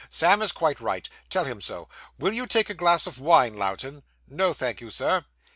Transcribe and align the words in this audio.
'Sam 0.09 0.41
is 0.41 0.51
quite 0.51 0.81
right. 0.81 1.07
Tell 1.29 1.45
him 1.45 1.61
so. 1.61 1.87
Will 2.17 2.33
you 2.33 2.47
take 2.47 2.71
a 2.71 2.73
glass 2.73 3.05
of 3.05 3.19
wine, 3.19 3.55
Lowten?' 3.55 4.01
No, 4.27 4.51
thank 4.51 4.81
you, 4.81 4.89
Sir. 4.89 5.25